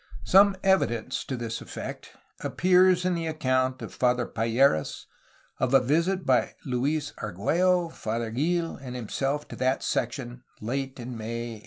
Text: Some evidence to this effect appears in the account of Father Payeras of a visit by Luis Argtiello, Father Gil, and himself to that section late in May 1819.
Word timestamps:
Some 0.23 0.55
evidence 0.63 1.23
to 1.25 1.37
this 1.37 1.61
effect 1.61 2.17
appears 2.39 3.05
in 3.05 3.13
the 3.13 3.27
account 3.27 3.83
of 3.83 3.93
Father 3.93 4.25
Payeras 4.25 5.05
of 5.59 5.75
a 5.75 5.79
visit 5.79 6.25
by 6.25 6.55
Luis 6.65 7.13
Argtiello, 7.19 7.91
Father 7.93 8.31
Gil, 8.31 8.77
and 8.77 8.95
himself 8.95 9.47
to 9.49 9.55
that 9.57 9.83
section 9.83 10.41
late 10.59 10.99
in 10.99 11.15
May 11.15 11.53
1819. 11.59 11.59